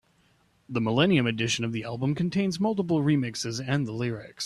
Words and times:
The 0.67 0.81
millennium 0.81 1.27
edition 1.27 1.63
of 1.63 1.73
the 1.73 1.83
album 1.83 2.15
contains 2.15 2.59
multiple 2.59 3.01
remixes 3.03 3.63
and 3.63 3.85
the 3.87 3.91
lyrics. 3.91 4.39